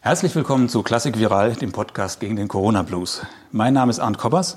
[0.00, 3.22] Herzlich willkommen zu Klassik Viral, dem Podcast gegen den Corona Blues.
[3.50, 4.56] Mein Name ist Arndt Koppers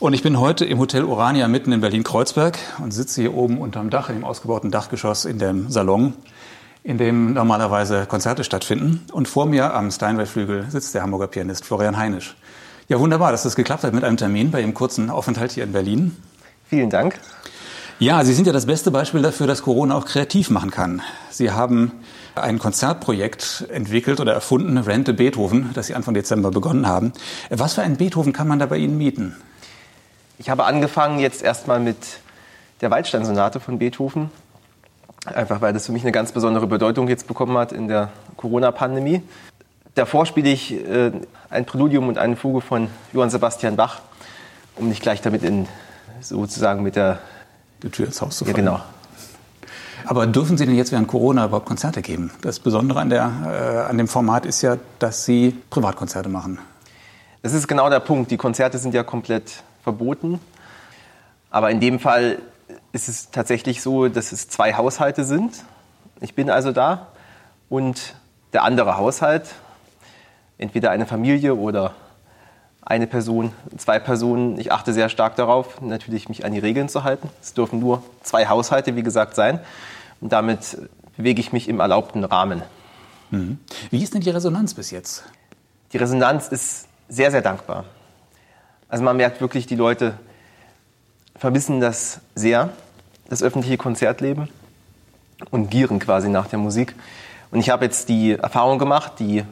[0.00, 3.90] und ich bin heute im Hotel Urania mitten in Berlin-Kreuzberg und sitze hier oben unterm
[3.90, 6.14] Dach, im ausgebauten Dachgeschoss in dem Salon,
[6.82, 9.06] in dem normalerweise Konzerte stattfinden.
[9.12, 12.34] Und vor mir am Steinway-Flügel sitzt der Hamburger Pianist Florian Heinisch.
[12.88, 15.72] Ja, wunderbar, dass das geklappt hat mit einem Termin bei Ihrem kurzen Aufenthalt hier in
[15.72, 16.16] Berlin.
[16.68, 17.14] Vielen Dank.
[18.00, 21.02] Ja, Sie sind ja das beste Beispiel dafür, dass Corona auch kreativ machen kann.
[21.28, 21.92] Sie haben
[22.34, 27.12] ein Konzertprojekt entwickelt oder erfunden, Rente Beethoven, das Sie Anfang Dezember begonnen haben.
[27.50, 29.36] Was für einen Beethoven kann man da bei Ihnen mieten?
[30.38, 31.98] Ich habe angefangen jetzt erstmal mit
[32.80, 34.30] der Waldstein-Sonate von Beethoven.
[35.26, 39.22] Einfach weil das für mich eine ganz besondere Bedeutung jetzt bekommen hat in der Corona-Pandemie.
[39.94, 41.12] Davor spiele ich äh,
[41.50, 44.00] ein Präludium und einen Fuge von Johann Sebastian Bach,
[44.76, 45.68] um nicht gleich damit in
[46.22, 47.18] sozusagen mit der
[47.82, 48.56] die Tür ins Haus zu fallen.
[48.56, 48.80] Ja, genau.
[50.06, 52.30] Aber dürfen Sie denn jetzt während Corona überhaupt Konzerte geben?
[52.40, 56.58] Das Besondere an, der, äh, an dem Format ist ja, dass Sie Privatkonzerte machen.
[57.42, 58.30] Das ist genau der Punkt.
[58.30, 60.40] Die Konzerte sind ja komplett verboten.
[61.50, 62.38] Aber in dem Fall
[62.92, 65.64] ist es tatsächlich so, dass es zwei Haushalte sind.
[66.20, 67.08] Ich bin also da
[67.68, 68.14] und
[68.52, 69.54] der andere Haushalt,
[70.58, 71.94] entweder eine Familie oder
[72.90, 74.58] eine Person, zwei Personen.
[74.58, 77.30] Ich achte sehr stark darauf, natürlich mich an die Regeln zu halten.
[77.40, 79.60] Es dürfen nur zwei Haushalte, wie gesagt, sein.
[80.20, 80.76] Und damit
[81.16, 82.62] bewege ich mich im erlaubten Rahmen.
[83.30, 83.60] Mhm.
[83.90, 85.22] Wie ist denn die Resonanz bis jetzt?
[85.92, 87.84] Die Resonanz ist sehr, sehr dankbar.
[88.88, 90.14] Also man merkt wirklich, die Leute
[91.36, 92.70] vermissen das sehr,
[93.28, 94.48] das öffentliche Konzertleben
[95.52, 96.96] und gieren quasi nach der Musik.
[97.52, 99.44] Und ich habe jetzt die Erfahrung gemacht, die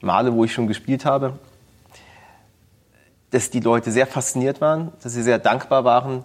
[0.00, 1.36] Male, wo ich schon gespielt habe,
[3.30, 6.24] dass die Leute sehr fasziniert waren, dass sie sehr dankbar waren,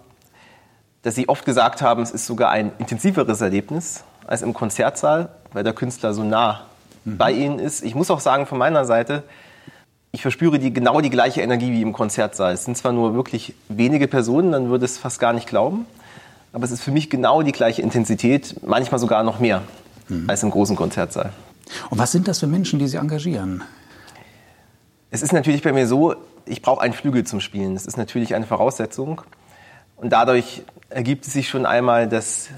[1.02, 5.64] dass sie oft gesagt haben, es ist sogar ein intensiveres Erlebnis als im Konzertsaal, weil
[5.64, 6.62] der Künstler so nah
[7.04, 7.16] mhm.
[7.16, 7.82] bei ihnen ist.
[7.82, 9.24] Ich muss auch sagen, von meiner Seite,
[10.12, 12.52] ich verspüre die, genau die gleiche Energie wie im Konzertsaal.
[12.52, 15.86] Es sind zwar nur wirklich wenige Personen, dann würde es fast gar nicht glauben,
[16.52, 19.62] aber es ist für mich genau die gleiche Intensität, manchmal sogar noch mehr
[20.08, 20.30] mhm.
[20.30, 21.32] als im großen Konzertsaal.
[21.90, 23.62] Und was sind das für Menschen, die Sie engagieren?
[25.14, 26.14] Es ist natürlich bei mir so,
[26.46, 27.74] ich brauche einen Flügel zum Spielen.
[27.74, 29.20] Das ist natürlich eine Voraussetzung.
[29.98, 32.48] Und dadurch ergibt es sich schon einmal, dass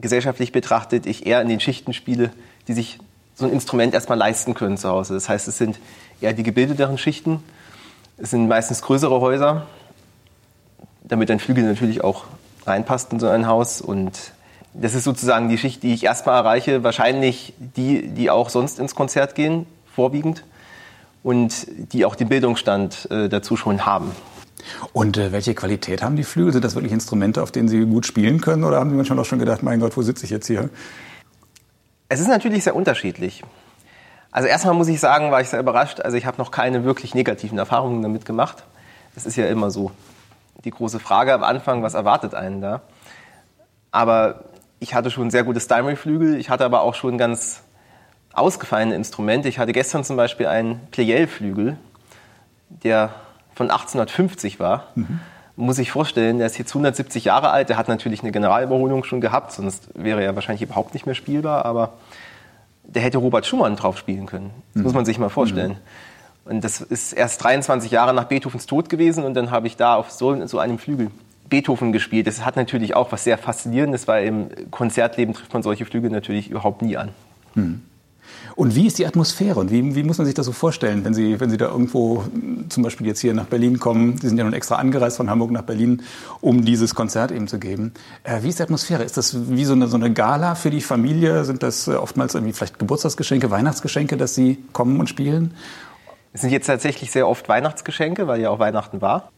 [0.00, 2.30] gesellschaftlich betrachtet ich eher in den Schichten spiele,
[2.68, 2.98] die sich
[3.34, 5.12] so ein Instrument erstmal leisten können zu Hause.
[5.12, 5.78] Das heißt, es sind
[6.22, 7.42] eher die gebildeteren Schichten.
[8.16, 9.66] Es sind meistens größere Häuser,
[11.04, 12.24] damit ein Flügel natürlich auch
[12.64, 13.82] reinpasst in so ein Haus.
[13.82, 14.32] Und
[14.72, 16.82] das ist sozusagen die Schicht, die ich erstmal erreiche.
[16.82, 20.44] Wahrscheinlich die, die auch sonst ins Konzert gehen, vorwiegend
[21.22, 24.12] und die auch den Bildungsstand äh, dazu schon haben.
[24.92, 26.52] Und äh, welche Qualität haben die Flügel?
[26.52, 28.64] Sind das wirklich Instrumente, auf denen Sie gut spielen können?
[28.64, 30.70] Oder haben Sie manchmal auch schon gedacht, mein Gott, wo sitze ich jetzt hier?
[32.08, 33.42] Es ist natürlich sehr unterschiedlich.
[34.32, 36.00] Also erstmal muss ich sagen, war ich sehr überrascht.
[36.00, 38.64] Also ich habe noch keine wirklich negativen Erfahrungen damit gemacht.
[39.14, 39.90] Das ist ja immer so
[40.64, 42.82] die große Frage am Anfang, was erwartet einen da?
[43.90, 44.44] Aber
[44.78, 46.36] ich hatte schon sehr gute Steinway-Flügel.
[46.36, 47.62] Ich hatte aber auch schon ganz
[48.32, 49.48] ausgefallene Instrumente.
[49.48, 51.76] Ich hatte gestern zum Beispiel einen Pleyel-Flügel,
[52.68, 53.10] der
[53.54, 54.88] von 1850 war.
[54.94, 55.20] Mhm.
[55.56, 57.68] Muss ich vorstellen, der ist jetzt 170 Jahre alt.
[57.68, 61.66] Der hat natürlich eine Generalüberholung schon gehabt, sonst wäre er wahrscheinlich überhaupt nicht mehr spielbar.
[61.66, 61.94] Aber
[62.84, 64.50] der hätte Robert Schumann drauf spielen können.
[64.72, 64.82] Das mhm.
[64.84, 65.72] muss man sich mal vorstellen.
[65.72, 66.50] Mhm.
[66.52, 69.94] Und das ist erst 23 Jahre nach Beethovens Tod gewesen und dann habe ich da
[69.94, 71.10] auf so, so einem Flügel
[71.48, 72.26] Beethoven gespielt.
[72.26, 76.48] Das hat natürlich auch was sehr Faszinierendes, weil im Konzertleben trifft man solche Flügel natürlich
[76.48, 77.10] überhaupt nie an.
[77.54, 77.82] Mhm.
[78.56, 81.14] Und wie ist die Atmosphäre und wie, wie muss man sich das so vorstellen, wenn
[81.14, 82.24] Sie, wenn Sie da irgendwo
[82.68, 84.18] zum Beispiel jetzt hier nach Berlin kommen?
[84.18, 86.02] Sie sind ja nun extra angereist von Hamburg nach Berlin,
[86.40, 87.94] um dieses Konzert eben zu geben.
[88.22, 89.02] Äh, wie ist die Atmosphäre?
[89.02, 91.44] Ist das wie so eine, so eine Gala für die Familie?
[91.44, 95.54] Sind das äh, oftmals irgendwie vielleicht Geburtstagsgeschenke, Weihnachtsgeschenke, dass Sie kommen und spielen?
[96.32, 99.30] Es sind jetzt tatsächlich sehr oft Weihnachtsgeschenke, weil ja auch Weihnachten war.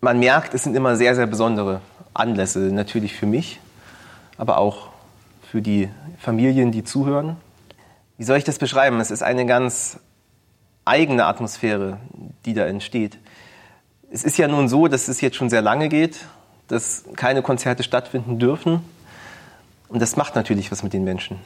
[0.00, 1.80] Man merkt, es sind immer sehr, sehr besondere
[2.14, 2.58] Anlässe.
[2.72, 3.60] Natürlich für mich,
[4.38, 4.88] aber auch
[5.50, 7.36] für die Familien, die zuhören
[8.20, 9.00] wie soll ich das beschreiben?
[9.00, 9.98] Es ist eine ganz
[10.84, 11.96] eigene Atmosphäre,
[12.44, 13.18] die da entsteht.
[14.12, 16.26] Es ist ja nun so, dass es jetzt schon sehr lange geht,
[16.68, 18.84] dass keine Konzerte stattfinden dürfen.
[19.88, 21.38] Und das macht natürlich was mit den Menschen.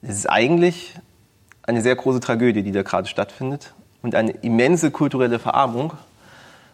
[0.00, 0.94] Es ist eigentlich
[1.62, 5.92] eine sehr große Tragödie, die da gerade stattfindet und eine immense kulturelle Verarmung.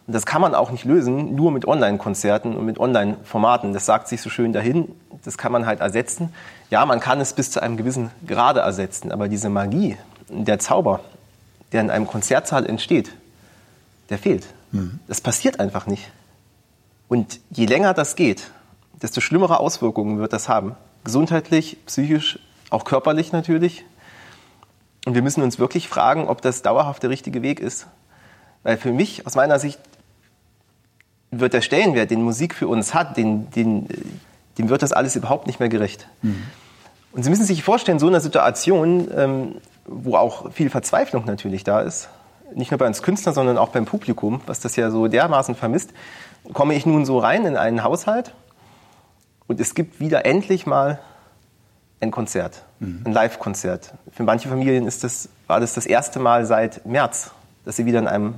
[0.07, 3.73] Und das kann man auch nicht lösen, nur mit Online-Konzerten und mit Online-Formaten.
[3.73, 4.93] Das sagt sich so schön dahin.
[5.23, 6.33] Das kann man halt ersetzen.
[6.69, 9.11] Ja, man kann es bis zu einem gewissen Grade ersetzen.
[9.11, 9.97] Aber diese Magie,
[10.29, 10.99] der Zauber,
[11.71, 13.11] der in einem Konzertsaal entsteht,
[14.09, 14.45] der fehlt.
[14.71, 14.99] Mhm.
[15.07, 16.11] Das passiert einfach nicht.
[17.07, 18.51] Und je länger das geht,
[19.01, 20.75] desto schlimmere Auswirkungen wird das haben.
[21.03, 23.85] Gesundheitlich, psychisch, auch körperlich natürlich.
[25.05, 27.87] Und wir müssen uns wirklich fragen, ob das dauerhaft der richtige Weg ist.
[28.63, 29.79] Weil für mich, aus meiner Sicht,
[31.39, 33.87] wird der Stellenwert, den Musik für uns hat, den, den,
[34.57, 36.07] dem wird das alles überhaupt nicht mehr gerecht.
[36.21, 36.43] Mhm.
[37.11, 39.55] Und Sie müssen sich vorstellen, so eine Situation, ähm,
[39.85, 42.09] wo auch viel Verzweiflung natürlich da ist,
[42.53, 45.91] nicht nur bei uns Künstlern, sondern auch beim Publikum, was das ja so dermaßen vermisst,
[46.53, 48.33] komme ich nun so rein in einen Haushalt
[49.47, 50.99] und es gibt wieder endlich mal
[52.01, 53.01] ein Konzert, mhm.
[53.05, 53.93] ein Live-Konzert.
[54.11, 57.31] Für manche Familien ist das, war das das erste Mal seit März,
[57.63, 58.35] dass sie wieder in einem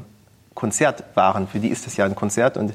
[0.58, 1.48] Konzert waren.
[1.48, 2.74] Für die ist das ja ein Konzert und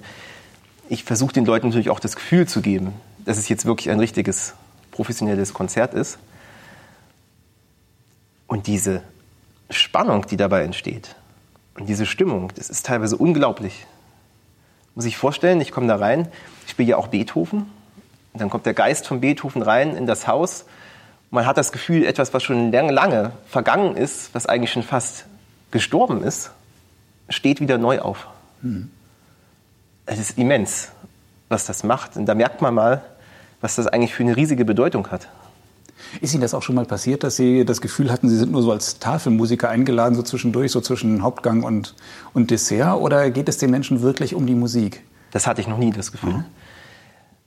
[0.89, 2.93] ich versuche den Leuten natürlich auch das Gefühl zu geben,
[3.25, 4.55] dass es jetzt wirklich ein richtiges
[4.93, 6.19] professionelles Konzert ist.
[8.47, 9.03] Und diese
[9.69, 11.17] Spannung, die dabei entsteht
[11.75, 13.85] und diese Stimmung, das ist teilweise unglaublich.
[14.95, 16.29] Muss ich vorstellen, ich komme da rein,
[16.67, 17.63] ich spiele ja auch Beethoven.
[18.33, 20.67] Und dann kommt der Geist von Beethoven rein in das Haus.
[21.33, 25.27] Man hat das Gefühl, etwas, was schon lange, lange vergangen ist, was eigentlich schon fast
[25.73, 26.53] gestorben ist,
[27.33, 28.29] steht wieder neu auf.
[28.63, 28.91] Mhm.
[30.07, 30.89] Es ist immens,
[31.49, 32.17] was das macht.
[32.17, 33.03] Und da merkt man mal,
[33.61, 35.29] was das eigentlich für eine riesige Bedeutung hat.
[36.21, 38.63] Ist Ihnen das auch schon mal passiert, dass Sie das Gefühl hatten, Sie sind nur
[38.63, 41.95] so als Tafelmusiker eingeladen, so zwischendurch, so zwischen Hauptgang und,
[42.35, 42.99] und Dessert?
[42.99, 45.05] Oder geht es den Menschen wirklich um die Musik?
[45.31, 46.33] Das hatte ich noch nie, das Gefühl.
[46.33, 46.45] Mhm.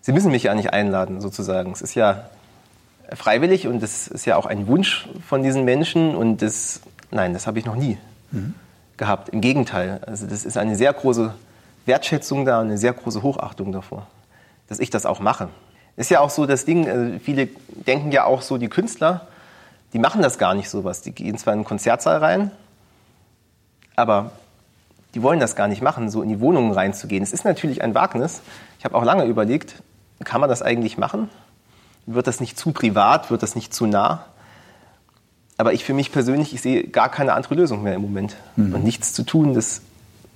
[0.02, 1.72] Sie müssen mich ja nicht einladen, sozusagen.
[1.72, 2.30] Es ist ja
[3.14, 6.16] freiwillig und es ist ja auch ein Wunsch von diesen Menschen.
[6.16, 7.98] Und das, nein, das habe ich noch nie
[8.32, 8.54] mhm.
[8.98, 9.30] Gehabt.
[9.30, 10.02] Im Gegenteil.
[10.06, 11.34] Also das ist eine sehr große
[11.86, 14.08] Wertschätzung da eine sehr große Hochachtung davor,
[14.68, 15.50] dass ich das auch mache.
[15.98, 17.48] Ist ja auch so das Ding, äh, viele
[17.88, 19.28] denken ja auch so, die Künstler,
[19.94, 21.02] die machen das gar nicht sowas.
[21.02, 22.52] Die gehen zwar in einen Konzertsaal rein,
[23.96, 24.32] aber
[25.14, 27.24] die wollen das gar nicht machen, so in die Wohnungen reinzugehen.
[27.24, 28.42] Es ist natürlich ein Wagnis.
[28.80, 29.82] Ich habe auch lange überlegt,
[30.26, 31.30] kann man das eigentlich machen?
[32.06, 33.32] Wird das nicht zu privat?
[33.32, 34.26] Wird das nicht zu nah?
[35.58, 38.36] Aber ich für mich persönlich, ich sehe gar keine andere Lösung mehr im Moment.
[38.56, 38.74] Mhm.
[38.74, 39.82] Und nichts zu tun, das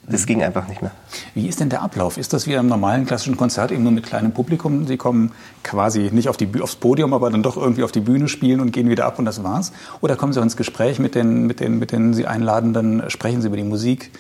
[0.10, 0.92] das ging einfach nicht mehr.
[1.36, 2.18] Wie ist denn der Ablauf?
[2.18, 4.88] Ist das wie einem normalen klassischen Konzert eben nur mit kleinem Publikum?
[4.88, 5.34] Sie kommen
[5.64, 8.72] quasi nicht auf die, aufs Podium, aber dann doch irgendwie auf die Bühne spielen und
[8.72, 9.72] gehen wieder ab und das war's?
[10.02, 13.04] Oder kommen Sie auch ins Gespräch mit den, mit den, mit denen Sie einladen, dann
[13.10, 14.12] sprechen Sie über die Musik?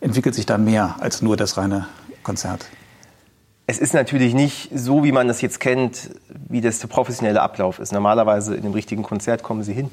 [0.00, 1.86] Entwickelt sich da mehr als nur das reine
[2.22, 2.66] Konzert?
[3.66, 6.10] Es ist natürlich nicht so, wie man das jetzt kennt,
[6.48, 7.92] wie das der professionelle Ablauf ist.
[7.92, 9.90] Normalerweise in dem richtigen Konzert kommen Sie hin.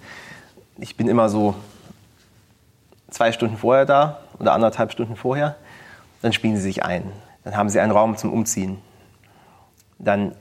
[0.77, 1.55] Ich bin immer so
[3.09, 5.55] zwei Stunden vorher da oder anderthalb Stunden vorher.
[6.21, 7.11] Dann spielen sie sich ein.
[7.45, 8.79] Dann haben sie einen Raum zum Umziehen.
[9.99, 10.35] Dann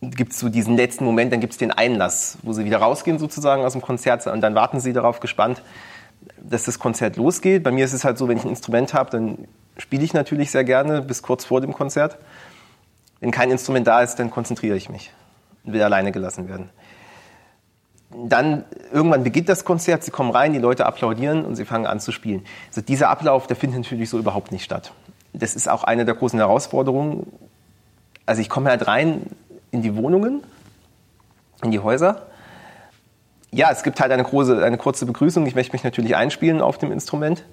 [0.00, 3.18] gibt es so diesen letzten Moment, dann gibt es den Einlass, wo sie wieder rausgehen
[3.18, 5.62] sozusagen aus dem Konzert und dann warten sie darauf gespannt,
[6.38, 7.62] dass das Konzert losgeht.
[7.62, 9.48] Bei mir ist es halt so, wenn ich ein Instrument habe, dann
[9.78, 12.18] spiele ich natürlich sehr gerne bis kurz vor dem Konzert.
[13.20, 15.10] Wenn kein Instrument da ist, dann konzentriere ich mich
[15.64, 16.68] und will alleine gelassen werden
[18.10, 22.00] dann irgendwann beginnt das Konzert, sie kommen rein, die Leute applaudieren und sie fangen an
[22.00, 22.44] zu spielen.
[22.68, 24.92] Also dieser Ablauf, der findet natürlich so überhaupt nicht statt.
[25.32, 27.26] Das ist auch eine der großen Herausforderungen.
[28.24, 29.22] Also ich komme halt rein
[29.72, 30.42] in die Wohnungen,
[31.62, 32.26] in die Häuser.
[33.50, 35.46] Ja, es gibt halt eine, große, eine kurze Begrüßung.
[35.46, 37.44] Ich möchte mich natürlich einspielen auf dem Instrument.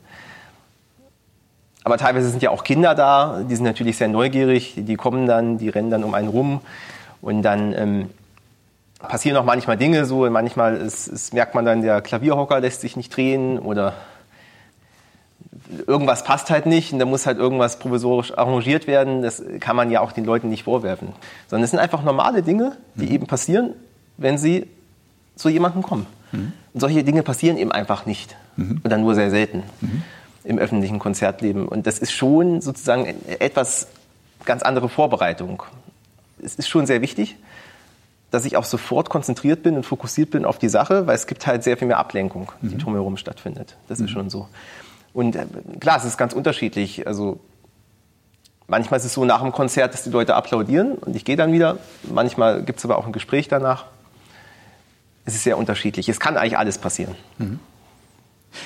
[1.84, 5.58] Aber teilweise sind ja auch Kinder da, die sind natürlich sehr neugierig, die kommen dann,
[5.58, 6.62] die rennen dann um einen rum
[7.22, 8.10] und dann ähm,
[9.08, 12.96] passieren auch manchmal Dinge so, manchmal ist, ist, merkt man dann, der Klavierhocker lässt sich
[12.96, 13.94] nicht drehen oder
[15.88, 19.22] irgendwas passt halt nicht und da muss halt irgendwas provisorisch arrangiert werden.
[19.22, 21.10] Das kann man ja auch den Leuten nicht vorwerfen.
[21.48, 23.12] Sondern es sind einfach normale Dinge, die mhm.
[23.12, 23.74] eben passieren,
[24.18, 24.68] wenn sie
[25.36, 26.08] zu jemandem kommen.
[26.32, 26.54] Mhm.
[26.74, 28.36] Und solche Dinge passieren eben einfach nicht.
[28.58, 28.82] Mhm.
[28.84, 30.04] Oder nur sehr selten mhm.
[30.44, 31.68] im öffentlichen Konzertleben.
[31.68, 33.88] Und das ist schon sozusagen etwas
[34.46, 35.64] ganz andere Vorbereitung.
[36.44, 37.38] Es ist schon sehr wichtig
[38.32, 41.46] dass ich auch sofort konzentriert bin und fokussiert bin auf die Sache, weil es gibt
[41.46, 42.80] halt sehr viel mehr Ablenkung, die mhm.
[42.80, 43.76] drumherum stattfindet.
[43.88, 44.06] Das mhm.
[44.06, 44.48] ist schon so.
[45.14, 45.46] Und äh,
[45.80, 47.06] klar, es ist ganz unterschiedlich.
[47.06, 47.40] Also
[48.68, 51.52] manchmal ist es so nach dem Konzert, dass die Leute applaudieren und ich gehe dann
[51.52, 51.78] wieder.
[52.04, 53.86] Manchmal gibt es aber auch ein Gespräch danach.
[55.26, 56.08] Es ist sehr unterschiedlich.
[56.08, 57.16] Es kann eigentlich alles passieren.
[57.38, 57.60] Mhm.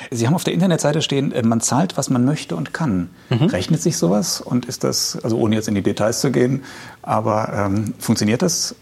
[0.09, 3.09] Sie haben auf der Internetseite stehen, äh, man zahlt, was man möchte und kann.
[3.29, 3.45] Mhm.
[3.45, 4.41] Rechnet sich sowas?
[4.41, 6.63] Und ist das, also ohne jetzt in die Details zu gehen,
[7.01, 8.75] aber ähm, funktioniert das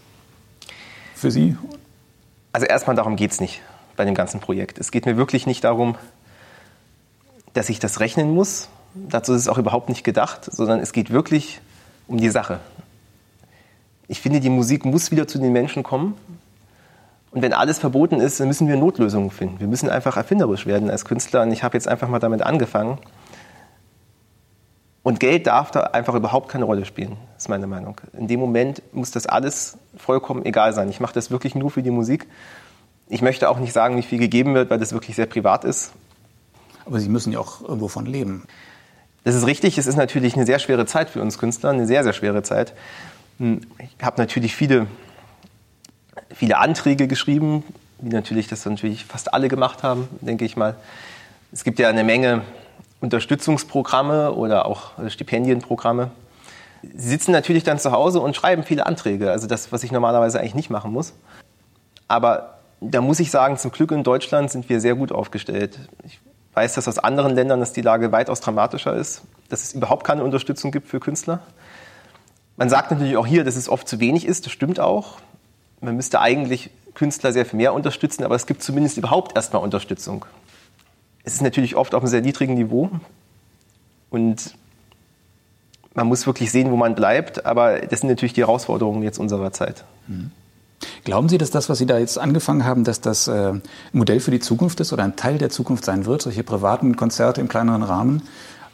[1.14, 1.56] für Sie?
[2.52, 3.62] Also erstmal darum geht es nicht
[3.96, 4.78] bei dem ganzen Projekt.
[4.78, 5.96] Es geht mir wirklich nicht darum,
[7.52, 8.68] dass ich das rechnen muss.
[8.94, 11.60] Dazu ist es auch überhaupt nicht gedacht, sondern es geht wirklich
[12.06, 12.60] um die Sache.
[14.06, 16.14] Ich finde, die Musik muss wieder zu den Menschen kommen.
[17.30, 19.58] Und wenn alles verboten ist, dann müssen wir Notlösungen finden.
[19.58, 21.42] Wir müssen einfach erfinderisch werden als Künstler.
[21.42, 22.98] Und ich habe jetzt einfach mal damit angefangen,
[25.04, 28.00] und Geld darf da einfach überhaupt keine Rolle spielen, ist meine Meinung.
[28.14, 30.88] In dem Moment muss das alles vollkommen egal sein.
[30.88, 32.26] Ich mache das wirklich nur für die Musik.
[33.08, 35.92] Ich möchte auch nicht sagen, wie viel gegeben wird, weil das wirklich sehr privat ist.
[36.86, 38.44] Aber Sie müssen ja auch irgendwo von leben.
[39.24, 39.76] Das ist richtig.
[39.76, 42.72] Es ist natürlich eine sehr schwere Zeit für uns Künstler, eine sehr, sehr schwere Zeit.
[43.38, 44.86] Hm, ich habe natürlich viele,
[46.34, 47.62] viele Anträge geschrieben,
[47.98, 50.76] wie natürlich das natürlich fast alle gemacht haben, denke ich mal.
[51.52, 52.40] Es gibt ja eine Menge
[53.00, 56.10] Unterstützungsprogramme oder auch Stipendienprogramme.
[56.82, 60.38] Sie sitzen natürlich dann zu Hause und schreiben viele Anträge, also das, was ich normalerweise
[60.38, 61.14] eigentlich nicht machen muss.
[62.08, 65.78] Aber da muss ich sagen, zum Glück in Deutschland sind wir sehr gut aufgestellt.
[66.04, 66.20] Ich
[66.54, 70.22] weiß, dass aus anderen Ländern dass die Lage weitaus dramatischer ist, dass es überhaupt keine
[70.24, 71.40] Unterstützung gibt für Künstler.
[72.56, 75.18] Man sagt natürlich auch hier, dass es oft zu wenig ist, das stimmt auch.
[75.80, 80.24] Man müsste eigentlich Künstler sehr viel mehr unterstützen, aber es gibt zumindest überhaupt erstmal Unterstützung.
[81.24, 82.90] Es ist natürlich oft auf einem sehr niedrigen Niveau
[84.10, 84.54] und
[85.94, 89.52] man muss wirklich sehen, wo man bleibt, aber das sind natürlich die Herausforderungen jetzt unserer
[89.52, 89.84] Zeit.
[90.06, 90.30] Mhm.
[91.04, 93.54] Glauben Sie, dass das, was Sie da jetzt angefangen haben, dass das äh,
[93.92, 97.40] Modell für die Zukunft ist oder ein Teil der Zukunft sein wird, solche privaten Konzerte
[97.40, 98.22] im kleineren Rahmen?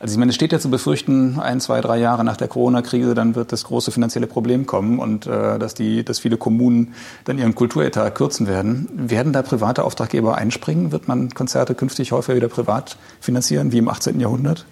[0.00, 3.14] Also ich meine, es steht ja zu befürchten, ein, zwei, drei Jahre nach der Corona-Krise,
[3.14, 7.36] dann wird das große finanzielle Problem kommen und äh, dass, die, dass viele Kommunen dann
[7.36, 8.88] ihren Kulturetat kürzen werden.
[8.94, 10.90] Werden da private Auftraggeber einspringen?
[10.90, 14.18] Wird man Konzerte künftig häufiger wieder privat finanzieren, wie im 18.
[14.20, 14.64] Jahrhundert?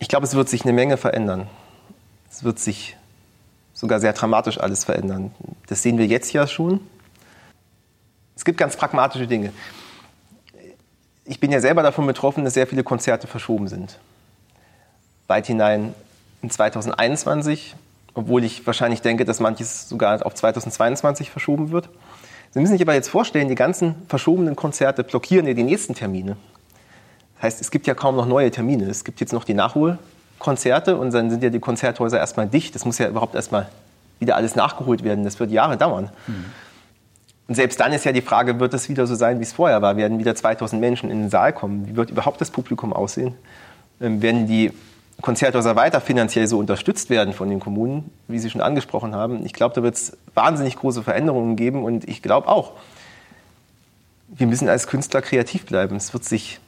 [0.00, 1.46] Ich glaube, es wird sich eine Menge verändern.
[2.28, 2.96] Es wird sich
[3.74, 5.30] sogar sehr dramatisch alles verändern.
[5.68, 6.80] Das sehen wir jetzt ja schon.
[8.34, 9.52] Es gibt ganz pragmatische Dinge.
[11.24, 13.98] Ich bin ja selber davon betroffen, dass sehr viele Konzerte verschoben sind.
[15.26, 15.94] Weit hinein
[16.42, 17.76] in 2021,
[18.14, 21.88] obwohl ich wahrscheinlich denke, dass manches sogar auf 2022 verschoben wird.
[22.52, 26.36] Sie müssen sich aber jetzt vorstellen, die ganzen verschobenen Konzerte blockieren ja die nächsten Termine.
[27.36, 28.86] Das heißt, es gibt ja kaum noch neue Termine.
[28.86, 29.98] Es gibt jetzt noch die Nachhol-
[30.40, 32.74] Konzerte und dann sind ja die Konzerthäuser erstmal dicht.
[32.74, 33.68] Das muss ja überhaupt erstmal
[34.18, 35.22] wieder alles nachgeholt werden.
[35.22, 36.10] Das wird Jahre dauern.
[36.26, 36.46] Mhm.
[37.50, 39.82] Und selbst dann ist ja die Frage, wird es wieder so sein, wie es vorher
[39.82, 39.96] war?
[39.96, 41.88] Werden wieder 2000 Menschen in den Saal kommen?
[41.88, 43.34] Wie wird überhaupt das Publikum aussehen?
[44.00, 44.70] Ähm, werden die
[45.20, 49.44] Konzerthäuser weiter finanziell so unterstützt werden von den Kommunen, wie Sie schon angesprochen haben?
[49.44, 52.74] Ich glaube, da wird es wahnsinnig große Veränderungen geben und ich glaube auch,
[54.28, 55.96] wir müssen als Künstler kreativ bleiben.
[55.96, 56.60] Es wird sich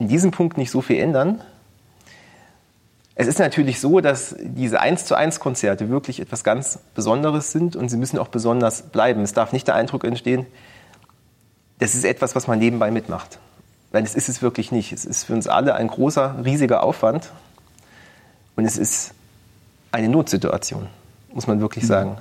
[0.00, 1.40] in diesem Punkt nicht so viel ändern,
[3.14, 7.76] es ist natürlich so, dass diese 1 zu 1 Konzerte wirklich etwas ganz Besonderes sind
[7.76, 9.22] und sie müssen auch besonders bleiben.
[9.22, 10.46] Es darf nicht der Eindruck entstehen,
[11.78, 13.38] das ist etwas, was man nebenbei mitmacht.
[13.90, 14.92] Weil das ist es wirklich nicht.
[14.92, 17.30] Es ist für uns alle ein großer, riesiger Aufwand
[18.56, 19.12] und es ist
[19.90, 20.88] eine Notsituation,
[21.32, 21.88] muss man wirklich mhm.
[21.88, 22.18] sagen.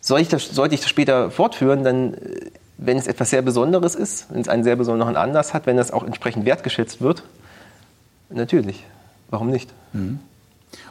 [0.00, 3.94] Soll ich das, sollte ich das später fortführen, dann, äh, wenn es etwas sehr Besonderes
[3.94, 7.22] ist, wenn es einen sehr besonderen Anlass hat, wenn das auch entsprechend wertgeschätzt wird,
[8.28, 8.84] natürlich.
[9.30, 9.72] Warum nicht?
[9.92, 10.20] Mhm.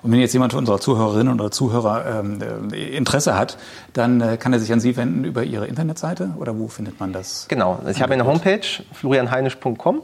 [0.01, 2.39] Und wenn jetzt jemand unserer Zuhörerinnen oder Zuhörer ähm,
[2.71, 3.57] äh, Interesse hat,
[3.93, 7.13] dann äh, kann er sich an Sie wenden über Ihre Internetseite oder wo findet man
[7.13, 7.47] das?
[7.47, 10.01] Genau, ich habe eine Homepage, florianheinisch.com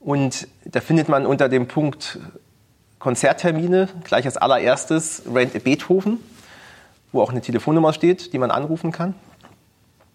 [0.00, 2.18] und da findet man unter dem Punkt
[2.98, 6.18] Konzerttermine gleich als allererstes Rent Beethoven,
[7.12, 9.14] wo auch eine Telefonnummer steht, die man anrufen kann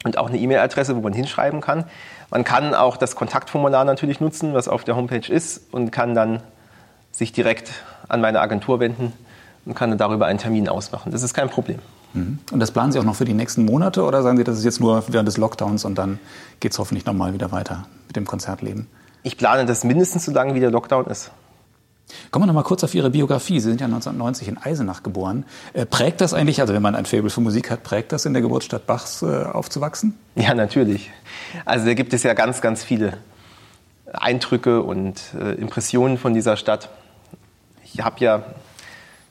[0.03, 1.85] und auch eine E-Mail-Adresse, wo man hinschreiben kann.
[2.29, 6.41] Man kann auch das Kontaktformular natürlich nutzen, was auf der Homepage ist und kann dann
[7.11, 7.71] sich direkt
[8.07, 9.13] an meine Agentur wenden
[9.65, 11.11] und kann dann darüber einen Termin ausmachen.
[11.11, 11.79] Das ist kein Problem.
[12.13, 12.39] Mhm.
[12.51, 14.65] Und das planen Sie auch noch für die nächsten Monate oder sagen Sie, das ist
[14.65, 16.19] jetzt nur während des Lockdowns und dann
[16.59, 18.87] geht es hoffentlich nochmal wieder weiter mit dem Konzertleben?
[19.23, 21.31] Ich plane das mindestens so lange, wie der Lockdown ist.
[22.31, 23.59] Kommen wir noch mal kurz auf Ihre Biografie.
[23.59, 25.45] Sie sind ja 1990 in Eisenach geboren.
[25.73, 28.33] Äh, prägt das eigentlich, also wenn man ein Faible für Musik hat, prägt das in
[28.33, 30.17] der Geburtsstadt Bachs äh, aufzuwachsen?
[30.35, 31.11] Ja, natürlich.
[31.65, 33.17] Also da gibt es ja ganz, ganz viele
[34.11, 36.89] Eindrücke und äh, Impressionen von dieser Stadt.
[37.83, 38.43] Ich habe ja,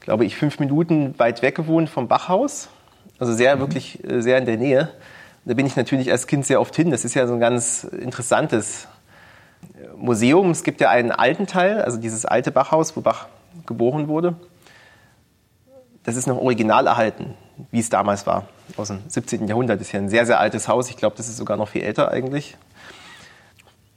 [0.00, 2.68] glaube ich, fünf Minuten weit weg gewohnt vom Bachhaus.
[3.18, 3.60] Also sehr, mhm.
[3.60, 4.88] wirklich sehr in der Nähe.
[5.44, 6.90] Da bin ich natürlich als Kind sehr oft hin.
[6.90, 8.86] Das ist ja so ein ganz interessantes
[9.96, 10.50] Museum.
[10.50, 13.26] Es gibt ja einen alten Teil, also dieses alte Bachhaus, wo Bach
[13.66, 14.34] geboren wurde.
[16.04, 17.34] Das ist noch original erhalten,
[17.70, 18.48] wie es damals war.
[18.76, 19.46] Aus dem 17.
[19.46, 20.90] Jahrhundert Das ist ja ein sehr, sehr altes Haus.
[20.90, 22.56] Ich glaube, das ist sogar noch viel älter eigentlich.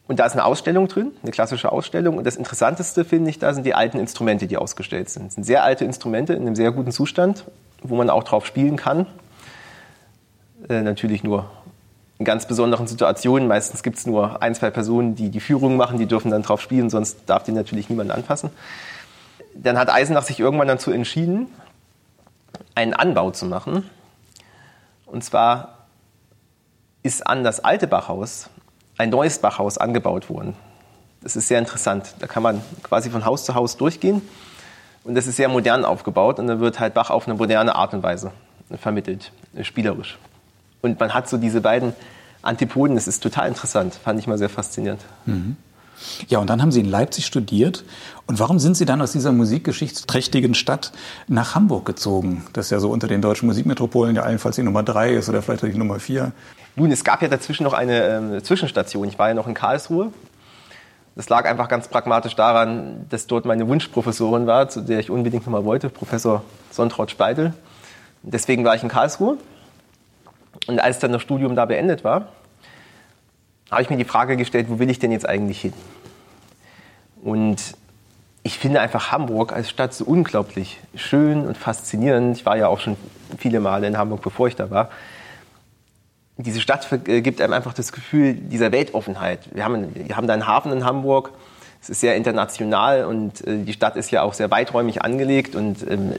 [0.08, 2.18] Und da ist eine Ausstellung drin, eine klassische Ausstellung.
[2.18, 5.28] Und das Interessanteste finde ich, da sind die alten Instrumente, die ausgestellt sind.
[5.28, 7.46] Das sind sehr alte Instrumente in einem sehr guten Zustand,
[7.82, 9.08] wo man auch drauf spielen kann.
[10.70, 11.50] Äh, natürlich nur
[12.18, 13.48] in ganz besonderen Situationen.
[13.48, 16.62] Meistens gibt es nur ein, zwei Personen, die die Führung machen, die dürfen dann drauf
[16.62, 18.50] spielen, sonst darf den natürlich niemand anfassen.
[19.54, 21.48] Dann hat Eisenach sich irgendwann dazu entschieden,
[22.74, 23.90] einen Anbau zu machen.
[25.06, 25.88] Und zwar
[27.04, 28.50] ist an das alte Bachhaus
[28.98, 30.56] ein neues Bachhaus angebaut worden.
[31.22, 32.16] Das ist sehr interessant.
[32.20, 34.22] Da kann man quasi von Haus zu Haus durchgehen.
[35.04, 37.94] Und das ist sehr modern aufgebaut und da wird halt Bach auf eine moderne Art
[37.94, 38.32] und Weise
[38.80, 39.32] vermittelt,
[39.62, 40.18] spielerisch.
[40.86, 41.94] Und man hat so diese beiden
[42.44, 45.02] Antipoden, das ist total interessant, fand ich mal sehr faszinierend.
[45.26, 45.58] Mhm.
[46.28, 47.86] Ja, und dann haben Sie in Leipzig studiert.
[48.28, 50.92] Und warum sind Sie dann aus dieser musikgeschichtsträchtigen Stadt
[51.28, 52.46] nach Hamburg gezogen?
[52.54, 55.42] Das ist ja so unter den deutschen Musikmetropolen ja allenfalls die Nummer drei ist oder
[55.42, 56.34] vielleicht die Nummer vier.
[56.76, 59.08] Nun, es gab ja dazwischen noch eine äh, Zwischenstation.
[59.08, 60.12] Ich war ja noch in Karlsruhe.
[61.16, 65.46] Das lag einfach ganz pragmatisch daran, dass dort meine Wunschprofessorin war, zu der ich unbedingt
[65.46, 67.54] nochmal wollte, Professor Sontraut Speidel.
[68.22, 69.38] Deswegen war ich in Karlsruhe.
[70.68, 72.30] Und als dann das Studium da beendet war,
[73.72, 75.74] habe ich mir die Frage gestellt, wo will ich denn jetzt eigentlich hin?
[77.24, 77.76] Und
[78.44, 82.38] ich finde einfach Hamburg als Stadt so unglaublich schön und faszinierend.
[82.38, 82.96] Ich war ja auch schon
[83.40, 84.90] viele Male in Hamburg, bevor ich da war.
[86.38, 89.40] Diese Stadt gibt einem einfach das Gefühl dieser Weltoffenheit.
[89.54, 91.32] Wir haben, wir haben da einen Hafen in Hamburg.
[91.82, 95.90] Es ist sehr international und äh, die Stadt ist ja auch sehr weiträumig angelegt und
[95.90, 96.14] ähm,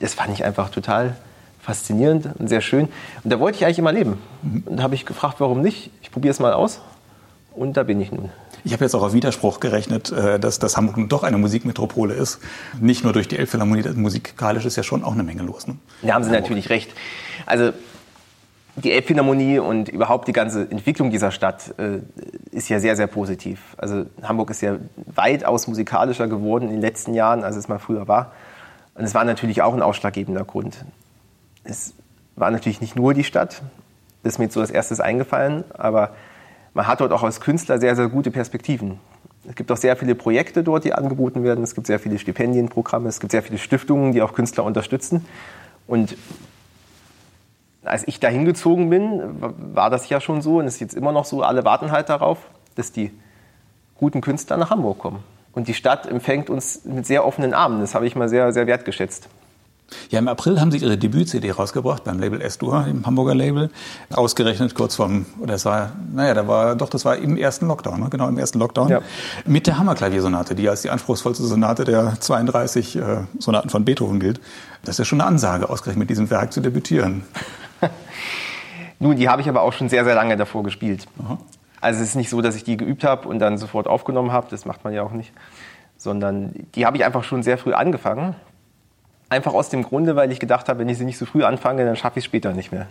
[0.00, 1.16] das fand ich einfach total
[1.64, 2.88] faszinierend und sehr schön.
[3.22, 4.18] Und da wollte ich eigentlich immer leben.
[4.66, 5.90] Und da habe ich gefragt, warum nicht?
[6.02, 6.80] Ich probiere es mal aus.
[7.54, 8.30] Und da bin ich nun.
[8.64, 12.14] Ich habe jetzt auch auf Widerspruch gerechnet, äh, dass, dass Hamburg nun doch eine Musikmetropole
[12.14, 12.40] ist.
[12.80, 15.66] Nicht nur durch die Elbphilharmonie, musikalisch ist ja schon auch eine Menge los.
[15.66, 15.76] Ne?
[16.02, 16.42] Da haben Sie Hamburg.
[16.42, 16.90] natürlich recht.
[17.46, 17.72] Also
[18.76, 22.00] die Elbphilharmonie und überhaupt die ganze Entwicklung dieser Stadt äh,
[22.50, 23.60] ist ja sehr, sehr positiv.
[23.78, 24.76] Also Hamburg ist ja
[25.14, 28.32] weitaus musikalischer geworden in den letzten Jahren, als es mal früher war.
[28.94, 30.84] Und es war natürlich auch ein ausschlaggebender Grund
[31.64, 31.94] es
[32.36, 33.62] war natürlich nicht nur die Stadt,
[34.22, 36.10] das ist mir jetzt so als erstes eingefallen, aber
[36.72, 38.98] man hat dort auch als Künstler sehr, sehr gute Perspektiven.
[39.46, 41.62] Es gibt auch sehr viele Projekte dort, die angeboten werden.
[41.62, 45.26] Es gibt sehr viele Stipendienprogramme, es gibt sehr viele Stiftungen, die auch Künstler unterstützen.
[45.86, 46.16] Und
[47.84, 49.20] als ich da hingezogen bin,
[49.74, 51.42] war das ja schon so und ist jetzt immer noch so.
[51.42, 52.38] Alle warten halt darauf,
[52.74, 53.12] dass die
[53.96, 55.22] guten Künstler nach Hamburg kommen.
[55.52, 57.80] Und die Stadt empfängt uns mit sehr offenen Armen.
[57.80, 59.28] Das habe ich mal sehr, sehr wertgeschätzt.
[60.10, 63.70] Ja, im April haben Sie Ihre Debüt-CD rausgebracht beim Label S-Dur, dem Hamburger Label.
[64.12, 68.00] Ausgerechnet kurz vom, oder es war, naja, da war, doch, das war im ersten Lockdown,
[68.00, 68.08] ne?
[68.10, 68.88] genau im ersten Lockdown.
[68.88, 69.00] Ja.
[69.44, 73.02] Mit der Hammerklaviersonate, die als die anspruchsvollste Sonate der 32 äh,
[73.38, 74.40] Sonaten von Beethoven gilt.
[74.84, 77.24] Das ist ja schon eine Ansage, ausgerechnet mit diesem Werk zu debütieren.
[78.98, 81.06] Nun, die habe ich aber auch schon sehr, sehr lange davor gespielt.
[81.22, 81.38] Aha.
[81.80, 84.46] Also es ist nicht so, dass ich die geübt habe und dann sofort aufgenommen habe,
[84.50, 85.32] das macht man ja auch nicht.
[85.98, 88.34] Sondern die habe ich einfach schon sehr früh angefangen
[89.34, 91.84] Einfach aus dem Grunde, weil ich gedacht habe, wenn ich sie nicht so früh anfange,
[91.84, 92.86] dann schaffe ich es später nicht mehr.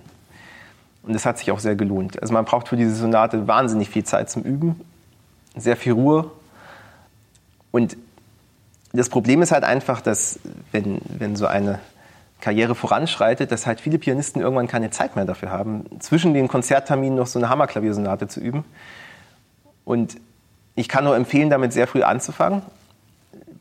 [1.04, 2.22] Und das hat sich auch sehr gelohnt.
[2.22, 4.82] Also man braucht für diese Sonate wahnsinnig viel Zeit zum Üben,
[5.56, 6.30] sehr viel Ruhe.
[7.72, 7.96] Und
[8.92, 10.42] das Problem ist halt einfach, dass
[10.74, 11.80] wenn, wenn so eine
[12.42, 17.16] Karriere voranschreitet, dass halt viele Pianisten irgendwann keine Zeit mehr dafür haben, zwischen den Konzertterminen
[17.16, 18.66] noch so eine Hammerklaviersonate zu üben.
[19.86, 20.18] Und
[20.76, 22.64] ich kann nur empfehlen, damit sehr früh anzufangen,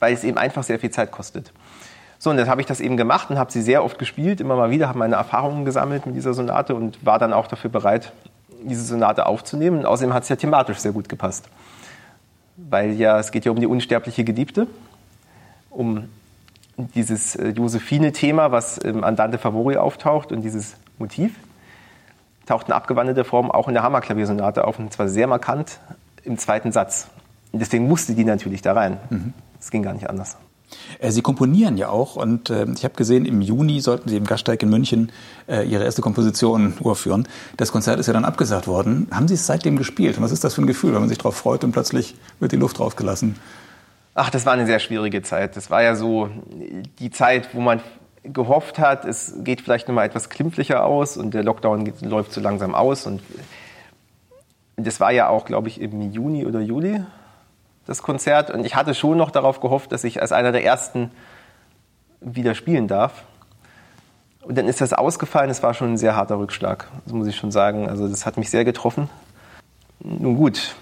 [0.00, 1.52] weil es eben einfach sehr viel Zeit kostet.
[2.22, 4.54] So, und dann habe ich das eben gemacht und habe sie sehr oft gespielt, immer
[4.54, 8.12] mal wieder, habe meine Erfahrungen gesammelt mit dieser Sonate und war dann auch dafür bereit,
[8.62, 9.80] diese Sonate aufzunehmen.
[9.80, 11.48] Und außerdem hat es ja thematisch sehr gut gepasst.
[12.56, 14.68] Weil ja, es geht ja um die unsterbliche Geliebte,
[15.68, 16.10] um
[16.76, 21.34] dieses äh, Josephine-Thema, was im Andante Favori auftaucht und dieses Motiv
[22.46, 25.80] taucht in abgewandelter Form auch in der Hammerklaviersonate auf und zwar sehr markant
[26.22, 27.08] im zweiten Satz.
[27.50, 28.98] Und deswegen musste die natürlich da rein.
[29.58, 29.70] Es mhm.
[29.72, 30.36] ging gar nicht anders.
[30.98, 34.24] Äh, Sie komponieren ja auch und äh, ich habe gesehen, im Juni sollten Sie im
[34.24, 35.12] Gaststeig in München
[35.48, 37.28] äh, Ihre erste Komposition urführen.
[37.56, 39.08] Das Konzert ist ja dann abgesagt worden.
[39.10, 40.16] Haben Sie es seitdem gespielt?
[40.16, 42.52] Und was ist das für ein Gefühl, wenn man sich darauf freut und plötzlich wird
[42.52, 43.36] die Luft draufgelassen?
[44.14, 45.56] Ach, das war eine sehr schwierige Zeit.
[45.56, 46.28] Das war ja so
[46.98, 47.80] die Zeit, wo man
[48.24, 52.40] gehofft hat, es geht vielleicht noch mal etwas klimpflicher aus und der Lockdown läuft so
[52.40, 53.06] langsam aus.
[53.06, 53.20] Und
[54.76, 57.00] das war ja auch, glaube ich, im Juni oder Juli
[57.86, 58.50] das Konzert.
[58.50, 61.10] Und ich hatte schon noch darauf gehofft, dass ich als einer der ersten
[62.20, 63.24] wieder spielen darf.
[64.42, 65.50] Und dann ist das ausgefallen.
[65.50, 67.88] Es war schon ein sehr harter Rückschlag, das muss ich schon sagen.
[67.88, 69.08] Also das hat mich sehr getroffen.
[70.00, 70.74] Nun gut.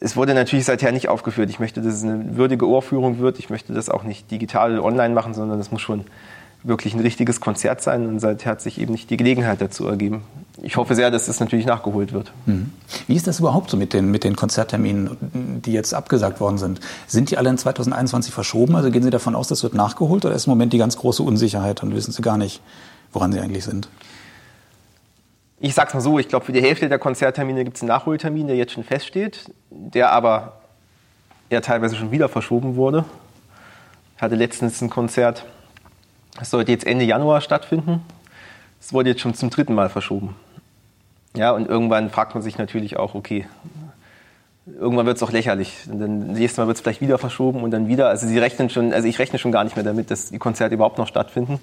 [0.00, 1.50] Es wurde natürlich seither nicht aufgeführt.
[1.50, 3.40] Ich möchte, dass es eine würdige Ohrführung wird.
[3.40, 6.04] Ich möchte das auch nicht digital online machen, sondern es muss schon
[6.62, 8.06] wirklich ein richtiges Konzert sein.
[8.06, 10.22] Und seither hat sich eben nicht die Gelegenheit dazu ergeben.
[10.62, 12.32] Ich hoffe sehr, dass das natürlich nachgeholt wird.
[12.46, 12.72] Mhm.
[13.06, 16.80] Wie ist das überhaupt so mit den, mit den Konzertterminen, die jetzt abgesagt worden sind?
[17.06, 18.74] Sind die alle in 2021 verschoben?
[18.74, 21.22] Also gehen Sie davon aus, das wird nachgeholt oder ist im Moment die ganz große
[21.22, 22.60] Unsicherheit und wissen Sie gar nicht,
[23.12, 23.88] woran Sie eigentlich sind?
[25.60, 28.46] Ich sag's mal so, ich glaube, für die Hälfte der Konzerttermine gibt es einen Nachholtermin,
[28.46, 30.60] der jetzt schon feststeht, der aber
[31.50, 33.04] ja teilweise schon wieder verschoben wurde.
[34.16, 35.44] Ich hatte letztens ein Konzert
[36.40, 38.04] es sollte jetzt Ende Januar stattfinden.
[38.80, 40.36] Es wurde jetzt schon zum dritten Mal verschoben.
[41.38, 43.46] Ja, und irgendwann fragt man sich natürlich auch, okay,
[44.66, 45.86] irgendwann wird es auch lächerlich.
[45.88, 48.08] Und dann nächstes Mal wird es vielleicht wieder verschoben und dann wieder.
[48.08, 50.74] Also sie rechnen schon, also ich rechne schon gar nicht mehr damit, dass die Konzerte
[50.74, 51.60] überhaupt noch stattfinden.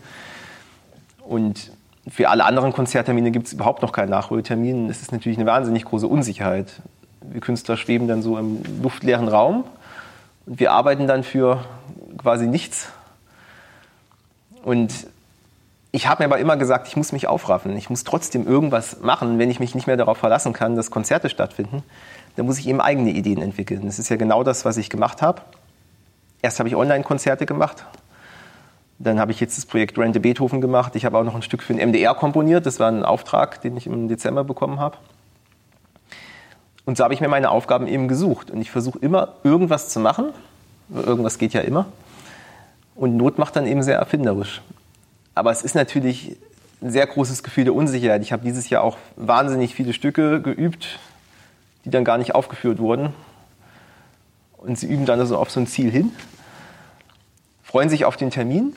[1.27, 1.71] Und
[2.07, 4.87] Für alle anderen Konzerttermine gibt es überhaupt noch keinen Nachholtermin.
[4.87, 6.81] Das ist natürlich eine wahnsinnig große Unsicherheit.
[7.21, 9.63] Wir Künstler schweben dann so im luftleeren Raum
[10.45, 11.65] und wir arbeiten dann für
[12.19, 12.89] quasi nichts.
[14.63, 15.07] Und
[15.95, 17.77] ich habe mir aber immer gesagt, ich muss mich aufraffen.
[17.77, 21.29] Ich muss trotzdem irgendwas machen, wenn ich mich nicht mehr darauf verlassen kann, dass Konzerte
[21.29, 21.83] stattfinden.
[22.35, 23.83] Dann muss ich eben eigene Ideen entwickeln.
[23.85, 25.41] Das ist ja genau das, was ich gemacht habe.
[26.41, 27.85] Erst habe ich Online-Konzerte gemacht.
[28.99, 30.97] Dann habe ich jetzt das Projekt Rente Beethoven gemacht.
[30.97, 32.65] Ich habe auch noch ein Stück für den MDR komponiert.
[32.65, 34.97] Das war ein Auftrag, den ich im Dezember bekommen habe.
[36.83, 38.51] Und so habe ich mir meine Aufgaben eben gesucht.
[38.51, 40.33] Und ich versuche immer, irgendwas zu machen.
[40.93, 41.85] Irgendwas geht ja immer.
[42.95, 44.61] Und Not macht dann eben sehr erfinderisch.
[45.35, 46.37] Aber es ist natürlich
[46.81, 48.21] ein sehr großes Gefühl der Unsicherheit.
[48.21, 50.99] Ich habe dieses Jahr auch wahnsinnig viele Stücke geübt,
[51.83, 53.13] die dann gar nicht aufgeführt wurden.
[54.57, 56.11] Und sie üben dann also auf so ein Ziel hin,
[57.63, 58.75] freuen sich auf den Termin,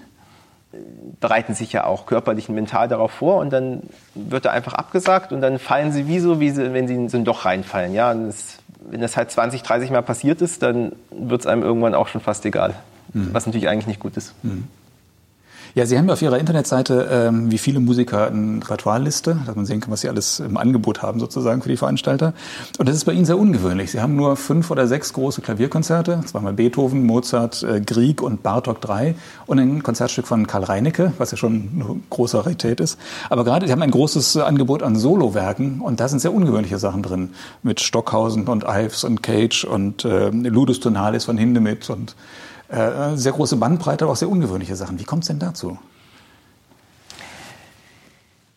[1.20, 5.32] bereiten sich ja auch körperlich und mental darauf vor und dann wird er einfach abgesagt
[5.32, 7.94] und dann fallen sie wie so, wie sie, wenn sie in so ein Loch reinfallen.
[7.94, 11.94] Ja, das, wenn das halt 20, 30 Mal passiert ist, dann wird es einem irgendwann
[11.94, 12.74] auch schon fast egal.
[13.14, 13.30] Mhm.
[13.32, 14.34] Was natürlich eigentlich nicht gut ist.
[14.42, 14.64] Mhm.
[15.78, 19.78] Ja, Sie haben auf Ihrer Internetseite ähm, wie viele Musiker eine Repertoireliste, dass man sehen
[19.78, 22.34] kann, was Sie alles im Angebot haben sozusagen für die Veranstalter.
[22.78, 23.92] Und das ist bei Ihnen sehr ungewöhnlich.
[23.92, 28.80] Sie haben nur fünf oder sechs große Klavierkonzerte, zweimal Beethoven, Mozart, äh, Grieg und Bartok
[28.80, 29.14] 3
[29.46, 32.98] und ein Konzertstück von Karl Reinecke, was ja schon eine große Rarität ist.
[33.30, 37.04] Aber gerade, Sie haben ein großes Angebot an Solowerken und da sind sehr ungewöhnliche Sachen
[37.04, 37.30] drin.
[37.62, 42.16] Mit Stockhausen und Ives und Cage und äh, Ludus Tonalis von Hindemith und
[42.68, 44.98] äh, sehr große Bandbreite, aber auch sehr ungewöhnliche Sachen.
[44.98, 45.78] Wie kommt es denn dazu?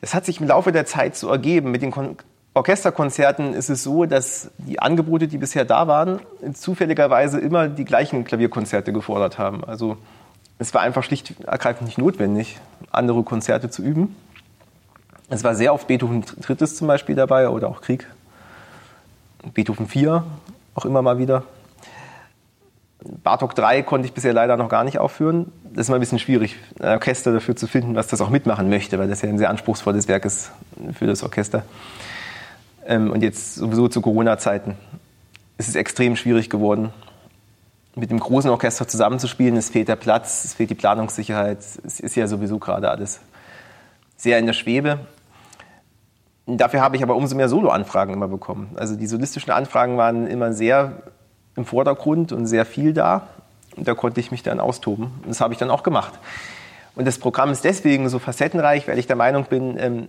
[0.02, 1.72] Es hat sich im Laufe der Zeit so ergeben.
[1.72, 2.18] Mit den Kon
[2.54, 6.20] Orchesterkonzerten ist es so, dass die Angebote, die bisher da waren,
[6.54, 9.64] zufälligerweise immer die gleichen Klavierkonzerte gefordert haben.
[9.64, 9.96] Also
[10.60, 12.60] es war einfach schlicht ergreifend nicht notwendig,
[12.92, 14.18] andere Konzerte zu üben.
[15.30, 18.06] Es war sehr oft Beethoven Drittes zum Beispiel dabei oder auch Krieg.
[19.54, 20.26] Beethoven 4
[20.76, 21.44] auch immer mal wieder.
[23.04, 25.52] Bartok 3 konnte ich bisher leider noch gar nicht aufführen.
[25.64, 28.70] Das ist immer ein bisschen schwierig, ein Orchester dafür zu finden, was das auch mitmachen
[28.70, 30.52] möchte, weil das ja ein sehr anspruchsvolles Werk ist
[30.94, 31.64] für das Orchester.
[32.86, 34.76] Ähm, und jetzt sowieso zu Corona-Zeiten
[35.58, 36.92] ist es extrem schwierig geworden,
[37.96, 39.56] mit dem großen Orchester zusammenzuspielen.
[39.58, 41.60] Es fehlt der Platz, es fehlt die Planungssicherheit.
[41.60, 43.20] Es ist ja sowieso gerade alles
[44.16, 45.00] sehr in der Schwebe.
[46.46, 48.72] Dafür habe ich aber umso mehr Solo-Anfragen immer bekommen.
[48.76, 51.04] Also die solistischen Anfragen waren immer sehr
[51.56, 53.28] im Vordergrund und sehr viel da.
[53.76, 55.06] Und da konnte ich mich dann austoben.
[55.24, 56.14] Und das habe ich dann auch gemacht.
[56.96, 60.08] Und das Programm ist deswegen so facettenreich, weil ich der Meinung bin, ähm,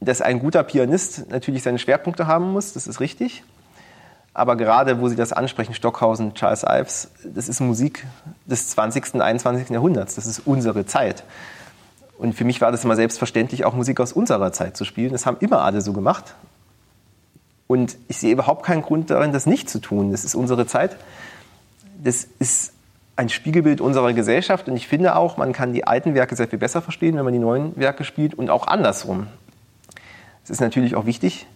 [0.00, 3.42] dass ein guter Pianist natürlich seine Schwerpunkte haben muss, das ist richtig.
[4.34, 8.04] Aber gerade, wo Sie das ansprechen, Stockhausen, Charles Ives, das ist Musik
[8.46, 9.14] des 20.
[9.14, 9.70] und 21.
[9.70, 10.16] Jahrhunderts.
[10.16, 11.22] Das ist unsere Zeit.
[12.18, 15.12] Und für mich war das immer selbstverständlich, auch Musik aus unserer Zeit zu spielen.
[15.12, 16.34] Das haben immer alle so gemacht.
[17.66, 20.10] Und ich sehe überhaupt keinen Grund darin, das nicht zu tun.
[20.12, 20.96] Das ist unsere Zeit.
[22.02, 22.72] Das ist
[23.16, 24.68] ein Spiegelbild unserer Gesellschaft.
[24.68, 27.32] Und ich finde auch, man kann die alten Werke sehr viel besser verstehen, wenn man
[27.32, 29.28] die neuen Werke spielt und auch andersrum.
[30.42, 31.46] Es ist natürlich auch wichtig,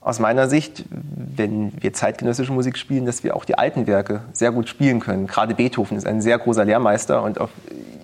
[0.00, 4.52] aus meiner Sicht, wenn wir zeitgenössische Musik spielen, dass wir auch die alten Werke sehr
[4.52, 5.26] gut spielen können.
[5.26, 7.50] Gerade Beethoven ist ein sehr großer Lehrmeister und auf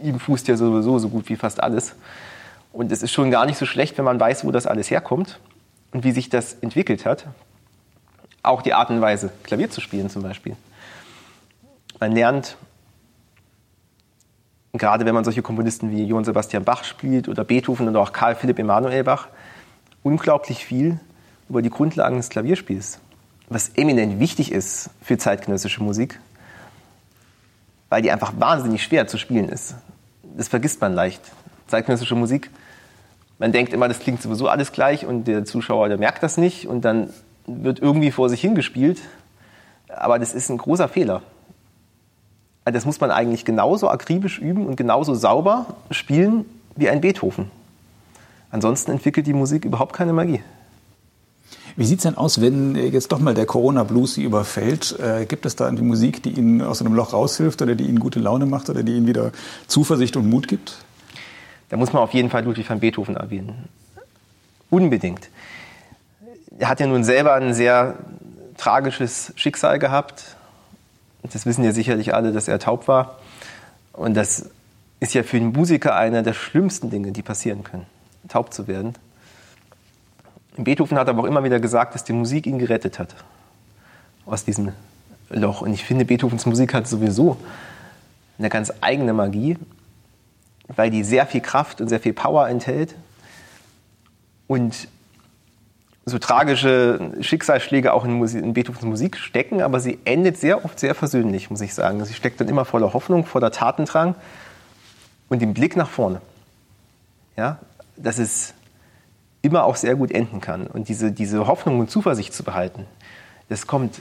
[0.03, 1.95] ihm fußt ja sowieso so gut wie fast alles.
[2.73, 5.39] Und es ist schon gar nicht so schlecht, wenn man weiß, wo das alles herkommt
[5.95, 7.25] und wie sich das entwickelt hat.
[8.43, 10.57] Auch die Art und Weise, Klavier zu spielen zum Beispiel.
[12.01, 12.57] Man lernt,
[14.75, 18.35] gerade wenn man solche Komponisten wie Johann Sebastian Bach spielt oder Beethoven oder auch Karl
[18.35, 19.29] Philipp Emanuel Bach,
[20.03, 20.99] unglaublich viel
[21.49, 22.99] über die Grundlagen des Klavierspiels,
[23.49, 26.21] was eminent wichtig ist für zeitgenössische Musik,
[27.89, 29.77] weil die einfach wahnsinnig schwer zu spielen ist.
[30.37, 31.23] Das vergisst man leicht.
[31.69, 32.51] Zeitgenössische Musik
[33.45, 36.67] man denkt immer, das klingt sowieso alles gleich und der Zuschauer, der merkt das nicht
[36.67, 37.11] und dann
[37.47, 39.03] wird irgendwie vor sich hingespielt.
[39.87, 41.21] Aber das ist ein großer Fehler.
[42.65, 47.51] Also das muss man eigentlich genauso akribisch üben und genauso sauber spielen wie ein Beethoven.
[48.51, 50.41] Ansonsten entwickelt die Musik überhaupt keine Magie.
[51.77, 54.99] Wie sieht es denn aus, wenn jetzt doch mal der Corona-Blues Sie überfällt?
[54.99, 58.01] Äh, gibt es da eine Musik, die Ihnen aus einem Loch raushilft oder die Ihnen
[58.01, 59.33] gute Laune macht oder die Ihnen wieder
[59.67, 60.79] Zuversicht und Mut gibt?
[61.69, 63.69] Da muss man auf jeden Fall Ludwig van Beethoven erwähnen.
[64.71, 65.29] Unbedingt.
[66.59, 67.97] Er hat ja nun selber ein sehr
[68.57, 70.37] tragisches Schicksal gehabt.
[71.23, 73.19] Das wissen ja sicherlich alle, dass er taub war.
[73.93, 74.51] Und das
[75.01, 77.87] ist ja für einen Musiker einer der schlimmsten Dinge, die passieren können,
[78.29, 78.95] taub zu werden.
[80.57, 83.15] Beethoven hat aber auch immer wieder gesagt, dass die Musik ihn gerettet hat
[84.27, 84.73] aus diesem
[85.31, 85.63] Loch.
[85.63, 87.37] Und ich finde, Beethovens Musik hat sowieso
[88.39, 89.57] eine ganz eigene Magie
[90.69, 92.95] weil die sehr viel Kraft und sehr viel Power enthält
[94.47, 94.89] und
[96.07, 100.79] so tragische Schicksalsschläge auch in, Musik, in, Beethovens Musik stecken, aber sie endet sehr oft
[100.79, 102.05] sehr versöhnlich, muss ich sagen.
[102.05, 104.15] Sie steckt dann immer voller Hoffnung, voller Tatendrang
[105.31, 106.21] und dem Blick nach vorne.
[107.37, 107.59] Ja,
[107.97, 108.55] dass es
[109.41, 110.67] immer auch sehr gut enden kann.
[110.67, 112.87] Und diese, diese Hoffnung und Zuversicht zu behalten,
[113.49, 114.01] das kommt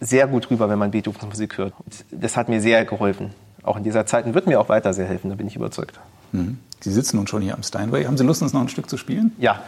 [0.00, 1.72] sehr gut rüber, wenn man Beethovens Musik hört.
[1.84, 3.30] Und das hat mir sehr geholfen.
[3.64, 5.98] Auch in dieser Zeit und wird mir auch weiter sehr helfen, da bin ich überzeugt.
[6.32, 6.58] Mhm.
[6.80, 8.04] Sie sitzen nun schon hier am Steinway.
[8.04, 9.32] Haben Sie Lust, uns noch ein Stück zu spielen?
[9.38, 9.62] Ja,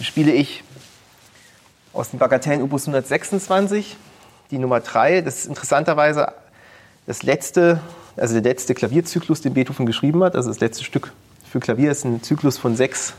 [0.00, 0.62] spiele ich
[1.92, 3.96] aus dem Bagatellen Opus 126,
[4.52, 5.22] die Nummer 3.
[5.22, 6.32] Das ist interessanterweise
[7.06, 7.80] das letzte,
[8.16, 10.36] also der letzte Klavierzyklus, den Beethoven geschrieben hat.
[10.36, 11.12] Also das letzte Stück
[11.50, 13.14] für Klavier ist ein Zyklus von sechs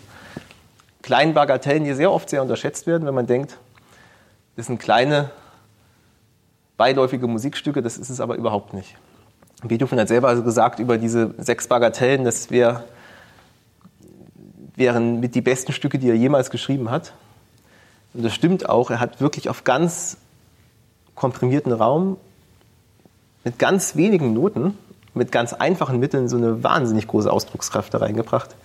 [1.01, 3.57] kleinen Bagatellen, die sehr oft sehr unterschätzt werden, wenn man denkt,
[4.55, 5.31] das sind kleine,
[6.77, 8.95] beiläufige Musikstücke, das ist es aber überhaupt nicht.
[9.63, 12.85] Beethoven hat selber also gesagt über diese sechs Bagatellen, das wär,
[14.75, 17.13] wären mit die besten Stücke, die er jemals geschrieben hat.
[18.13, 18.89] Und das stimmt auch.
[18.89, 20.17] Er hat wirklich auf ganz
[21.15, 22.17] komprimierten Raum
[23.43, 24.77] mit ganz wenigen Noten,
[25.13, 28.55] mit ganz einfachen Mitteln so eine wahnsinnig große Ausdruckskraft da reingebracht.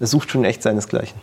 [0.00, 1.18] Das sucht schon echt seinesgleichen.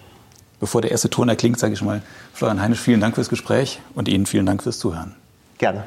[0.59, 2.01] Bevor der erste Ton erklingt, sage ich mal,
[2.33, 5.13] Florian Heinisch, vielen Dank fürs Gespräch und Ihnen vielen Dank fürs Zuhören.
[5.57, 5.83] Gerne.